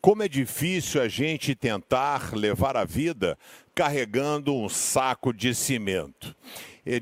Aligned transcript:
Como 0.00 0.22
é 0.22 0.28
difícil 0.28 1.02
a 1.02 1.08
gente 1.08 1.54
tentar 1.54 2.34
levar 2.34 2.76
a 2.76 2.84
vida 2.84 3.36
carregando 3.74 4.54
um 4.54 4.68
saco 4.68 5.32
de 5.32 5.54
cimento 5.54 6.34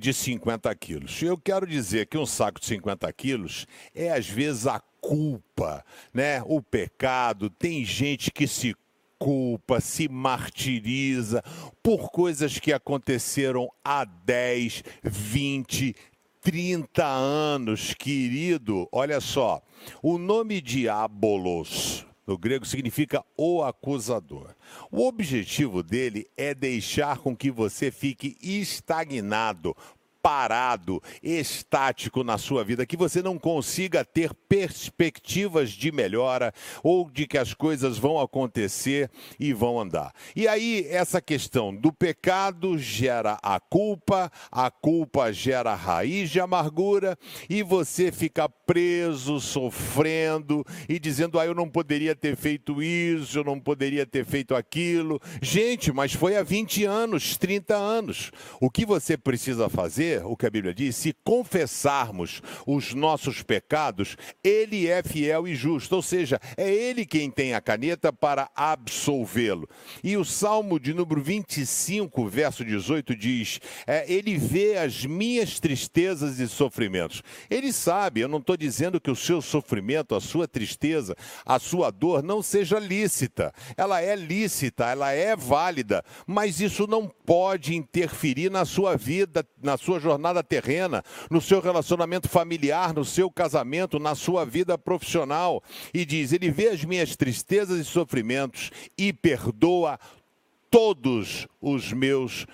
de 0.01 0.13
50 0.13 0.75
quilos. 0.75 1.23
Eu 1.23 1.39
quero 1.39 1.67
dizer 1.67 2.07
que 2.07 2.19
um 2.19 2.27
saco 2.27 2.59
de 2.59 2.67
50 2.67 3.13
quilos 3.13 3.67
é 3.95 4.11
às 4.11 4.29
vezes 4.29 4.67
a 4.67 4.81
culpa, 5.01 5.85
né? 6.13 6.43
O 6.45 6.61
pecado. 6.61 7.49
Tem 7.49 7.85
gente 7.85 8.33
que 8.33 8.49
se 8.49 8.75
culpa, 9.19 9.81
se 9.81 10.09
martiriza 10.09 11.43
por 11.83 12.11
coisas 12.11 12.59
que 12.59 12.73
aconteceram 12.73 13.69
há 13.85 14.05
10, 14.05 14.83
20, 15.03 15.95
30 16.41 17.05
anos, 17.05 17.95
querido. 17.95 18.89
Olha 18.93 19.21
só, 19.21 19.63
o 20.03 20.19
nome 20.19 20.61
diabolos 20.61 22.07
no 22.27 22.37
grego 22.37 22.67
significa 22.67 23.25
o 23.37 23.63
acusador. 23.63 24.55
O 24.91 25.07
objetivo 25.07 25.83
dele 25.83 26.27
é 26.37 26.53
deixar 26.53 27.19
com 27.19 27.37
que 27.37 27.51
você 27.51 27.91
fique 27.91 28.37
estagnado, 28.43 29.77
parado, 30.27 31.01
estático 31.23 32.25
na 32.25 32.37
sua 32.37 32.65
vida, 32.65 32.85
que 32.85 32.97
você 32.97 33.23
não 33.23 33.39
consiga 33.39 34.05
ter 34.05 34.35
perspectivas 34.35 35.71
de 35.71 35.93
melhora 35.93 36.53
ou 36.83 37.09
de 37.09 37.29
que 37.29 37.39
as 37.39 37.55
coisas 37.55 37.97
vão 37.97 38.19
acontecer 38.19 39.09
e 39.39 39.53
vão 39.53 39.79
andar. 39.79 40.13
E 40.35 40.49
aí, 40.49 40.85
essa 40.91 41.21
questão 41.21 41.73
do 41.73 41.93
pecado 41.93 42.77
gera 42.77 43.39
a 43.41 43.61
culpa, 43.61 44.29
a 44.51 44.69
culpa 44.69 45.33
gera 45.33 45.71
a 45.71 45.77
raiz 45.77 46.29
de 46.29 46.41
amargura 46.41 47.17
e 47.49 47.63
você 47.63 48.11
fica 48.11 48.49
preso, 48.49 49.39
sofrendo 49.39 50.65
e 50.89 50.99
dizendo: 50.99 51.39
ah, 51.39 51.47
eu 51.47 51.55
não 51.55 51.69
poderia 51.69 52.17
ter 52.17 52.35
feito 52.35 52.83
isso, 52.83 53.39
eu 53.39 53.45
não 53.45 53.61
poderia 53.61 54.05
ter 54.05 54.25
feito 54.25 54.57
aquilo. 54.57 55.21
Gente, 55.41 55.93
mas 55.93 56.13
foi 56.13 56.37
há 56.37 56.43
20 56.43 56.85
anos, 56.85 57.37
30 57.37 57.77
anos. 57.77 58.33
O 58.61 58.69
que 58.69 58.85
você 58.85 59.17
precisa 59.17 59.69
fazer 59.69 60.16
o 60.25 60.37
que 60.37 60.47
a 60.47 60.51
Bíblia 60.51 60.75
diz, 60.75 60.97
se 60.97 61.15
confessarmos 61.25 62.43
os 62.67 62.95
nossos 62.95 63.43
pecados, 63.43 64.17
ele 64.43 64.87
é 64.87 65.03
fiel 65.03 65.47
e 65.47 65.55
justo, 65.55 65.97
ou 65.97 66.03
seja, 66.03 66.41
é 66.57 66.73
ele 66.73 67.05
quem 67.05 67.31
tem 67.31 67.55
a 67.55 67.61
caneta 67.61 68.13
para 68.13 68.51
absolvê-lo. 68.55 69.69
E 70.03 70.17
o 70.17 70.25
Salmo 70.25 70.79
de 70.79 70.95
número 70.95 71.23
25, 71.23 72.29
verso 72.29 72.65
18 72.65 73.17
diz: 73.17 73.61
é, 73.87 74.11
Ele 74.11 74.37
vê 74.37 74.77
as 74.77 75.05
minhas 75.05 75.59
tristezas 75.59 76.39
e 76.39 76.49
sofrimentos. 76.49 77.23
Ele 77.51 77.73
sabe, 77.73 78.21
eu 78.21 78.29
não 78.29 78.39
estou 78.39 78.57
dizendo 78.57 79.01
que 79.01 79.11
o 79.11 79.17
seu 79.17 79.41
sofrimento, 79.41 80.15
a 80.15 80.21
sua 80.21 80.47
tristeza, 80.47 81.17
a 81.45 81.59
sua 81.59 81.91
dor 81.91 82.23
não 82.23 82.43
seja 82.43 82.79
lícita. 82.79 83.53
Ela 83.77 84.01
é 84.01 84.15
lícita, 84.15 84.87
ela 84.87 85.13
é 85.13 85.35
válida, 85.37 86.05
mas 86.27 86.61
isso 86.61 86.87
não 86.87 87.07
pode 87.07 87.75
interferir 87.75 88.51
na 88.51 88.65
sua 88.65 88.97
vida, 88.97 89.47
na 89.63 89.77
sua 89.77 89.99
jornada 90.07 90.43
terrena, 90.43 91.03
no 91.31 91.41
seu 91.41 91.61
relacionamento 91.61 92.29
familiar, 92.29 92.95
no 92.95 93.05
seu 93.05 93.31
casamento, 93.31 93.99
na 93.99 94.15
sua 94.15 94.45
vida 94.45 94.79
profissional. 94.79 95.63
E 95.93 96.05
diz: 96.05 96.33
Ele 96.33 96.51
vê 96.51 96.69
as 96.69 96.85
minhas 96.85 97.17
tristezas 97.17 97.79
e 97.81 97.85
sofrimentos 97.85 98.71
e 98.97 99.13
perdoa 99.13 99.99
todos 100.71 101.47
os 101.61 101.93
meus. 101.93 102.47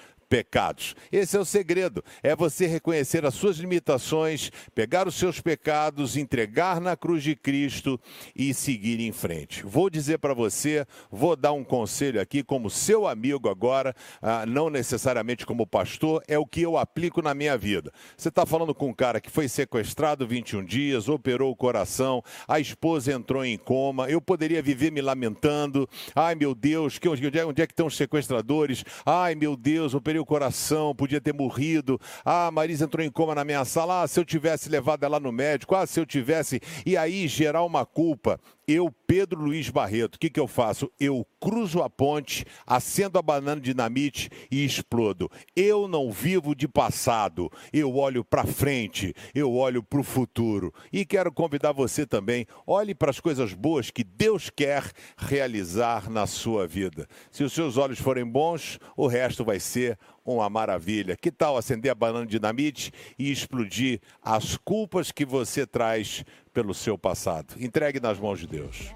Esse 1.12 1.36
é 1.36 1.40
o 1.40 1.44
segredo, 1.44 2.02
é 2.22 2.34
você 2.34 2.66
reconhecer 2.66 3.26
as 3.26 3.34
suas 3.34 3.58
limitações, 3.58 4.50
pegar 4.74 5.06
os 5.06 5.14
seus 5.14 5.42
pecados, 5.42 6.16
entregar 6.16 6.80
na 6.80 6.96
cruz 6.96 7.22
de 7.22 7.36
Cristo 7.36 8.00
e 8.34 8.54
seguir 8.54 8.98
em 8.98 9.12
frente. 9.12 9.62
Vou 9.62 9.90
dizer 9.90 10.18
para 10.18 10.32
você, 10.32 10.86
vou 11.10 11.36
dar 11.36 11.52
um 11.52 11.62
conselho 11.62 12.18
aqui 12.18 12.42
como 12.42 12.70
seu 12.70 13.06
amigo 13.06 13.46
agora, 13.46 13.94
ah, 14.22 14.46
não 14.46 14.70
necessariamente 14.70 15.44
como 15.44 15.66
pastor, 15.66 16.22
é 16.26 16.38
o 16.38 16.46
que 16.46 16.62
eu 16.62 16.78
aplico 16.78 17.20
na 17.20 17.34
minha 17.34 17.58
vida. 17.58 17.92
Você 18.16 18.30
está 18.30 18.46
falando 18.46 18.74
com 18.74 18.88
um 18.88 18.94
cara 18.94 19.20
que 19.20 19.30
foi 19.30 19.48
sequestrado 19.48 20.26
21 20.26 20.64
dias, 20.64 21.10
operou 21.10 21.52
o 21.52 21.56
coração, 21.56 22.22
a 22.48 22.58
esposa 22.58 23.12
entrou 23.12 23.44
em 23.44 23.58
coma, 23.58 24.08
eu 24.08 24.20
poderia 24.20 24.62
viver 24.62 24.90
me 24.90 25.02
lamentando, 25.02 25.86
ai 26.14 26.34
meu 26.34 26.54
Deus, 26.54 26.98
que, 26.98 27.06
onde, 27.06 27.38
é, 27.38 27.44
onde 27.44 27.60
é 27.60 27.66
que 27.66 27.74
estão 27.74 27.86
os 27.86 27.98
sequestradores? 27.98 28.82
Ai 29.04 29.34
meu 29.34 29.56
Deus, 29.56 29.92
operei 29.92 30.21
o 30.22 30.26
coração, 30.26 30.94
podia 30.94 31.20
ter 31.20 31.34
morrido. 31.34 32.00
Ah, 32.24 32.50
Marisa 32.50 32.84
entrou 32.84 33.04
em 33.04 33.10
coma 33.10 33.34
na 33.34 33.44
minha 33.44 33.64
sala. 33.64 34.02
Ah, 34.02 34.08
se 34.08 34.18
eu 34.18 34.24
tivesse 34.24 34.68
levado 34.68 35.04
ela 35.04 35.20
no 35.20 35.32
médico. 35.32 35.74
Ah, 35.74 35.86
se 35.86 36.00
eu 36.00 36.06
tivesse. 36.06 36.60
E 36.86 36.96
aí 36.96 37.28
gerar 37.28 37.62
uma 37.64 37.84
culpa 37.84 38.40
eu, 38.66 38.92
Pedro 39.06 39.40
Luiz 39.40 39.68
Barreto, 39.68 40.16
o 40.16 40.18
que, 40.18 40.30
que 40.30 40.38
eu 40.38 40.46
faço? 40.46 40.90
Eu 40.98 41.26
cruzo 41.40 41.82
a 41.82 41.90
ponte, 41.90 42.44
acendo 42.66 43.18
a 43.18 43.22
banana 43.22 43.60
dinamite 43.60 44.30
e 44.50 44.64
explodo. 44.64 45.30
Eu 45.56 45.88
não 45.88 46.10
vivo 46.12 46.54
de 46.54 46.68
passado, 46.68 47.50
eu 47.72 47.96
olho 47.96 48.24
para 48.24 48.46
frente, 48.46 49.14
eu 49.34 49.52
olho 49.54 49.82
para 49.82 50.00
o 50.00 50.04
futuro. 50.04 50.72
E 50.92 51.04
quero 51.04 51.32
convidar 51.32 51.72
você 51.72 52.06
também, 52.06 52.46
olhe 52.66 52.94
para 52.94 53.10
as 53.10 53.18
coisas 53.18 53.52
boas 53.52 53.90
que 53.90 54.04
Deus 54.04 54.48
quer 54.48 54.90
realizar 55.16 56.08
na 56.08 56.26
sua 56.26 56.66
vida. 56.66 57.08
Se 57.30 57.42
os 57.42 57.52
seus 57.52 57.76
olhos 57.76 57.98
forem 57.98 58.24
bons, 58.24 58.78
o 58.96 59.06
resto 59.06 59.44
vai 59.44 59.58
ser 59.58 59.98
uma 60.24 60.48
maravilha. 60.48 61.16
Que 61.16 61.30
tal 61.30 61.56
acender 61.56 61.90
a 61.90 61.94
banana 61.94 62.26
dinamite 62.26 62.92
e 63.18 63.30
explodir 63.30 64.00
as 64.22 64.56
culpas 64.56 65.10
que 65.10 65.24
você 65.24 65.66
traz 65.66 66.24
pelo 66.52 66.74
seu 66.74 66.98
passado? 66.98 67.54
Entregue 67.58 68.00
nas 68.00 68.18
mãos 68.18 68.38
de 68.38 68.46
Deus. 68.46 68.94